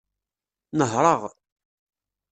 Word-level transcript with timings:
Nehṛeɣ. 0.77 1.21